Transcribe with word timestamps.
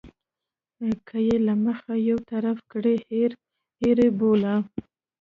که 1.07 1.17
یې 1.27 1.35
له 1.47 1.53
مخې 1.63 1.93
یو 2.09 2.17
طرفه 2.29 2.63
کړي 2.71 2.95
هېر 3.09 3.31
یې 3.85 4.07
بوله. 4.19 4.55